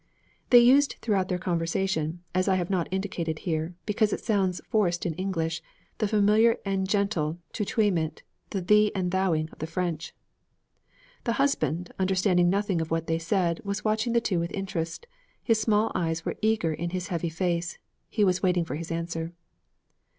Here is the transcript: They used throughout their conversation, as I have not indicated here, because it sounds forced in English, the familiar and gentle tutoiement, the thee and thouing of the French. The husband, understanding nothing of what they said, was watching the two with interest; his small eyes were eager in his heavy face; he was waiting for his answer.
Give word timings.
They 0.49 0.57
used 0.57 0.95
throughout 1.03 1.27
their 1.27 1.37
conversation, 1.37 2.23
as 2.33 2.47
I 2.47 2.55
have 2.55 2.71
not 2.71 2.87
indicated 2.91 3.37
here, 3.45 3.75
because 3.85 4.11
it 4.11 4.19
sounds 4.25 4.59
forced 4.67 5.05
in 5.05 5.13
English, 5.13 5.61
the 5.99 6.07
familiar 6.07 6.57
and 6.65 6.89
gentle 6.89 7.37
tutoiement, 7.53 8.23
the 8.49 8.61
thee 8.61 8.91
and 8.95 9.11
thouing 9.11 9.47
of 9.51 9.59
the 9.59 9.67
French. 9.67 10.15
The 11.25 11.33
husband, 11.33 11.91
understanding 11.99 12.49
nothing 12.49 12.81
of 12.81 12.89
what 12.89 13.05
they 13.05 13.19
said, 13.19 13.61
was 13.63 13.85
watching 13.85 14.13
the 14.13 14.21
two 14.21 14.39
with 14.39 14.51
interest; 14.53 15.05
his 15.43 15.61
small 15.61 15.91
eyes 15.93 16.25
were 16.25 16.35
eager 16.41 16.73
in 16.73 16.89
his 16.89 17.09
heavy 17.09 17.29
face; 17.29 17.77
he 18.09 18.23
was 18.23 18.41
waiting 18.41 18.65
for 18.65 18.77
his 18.77 18.91
answer. 18.91 19.33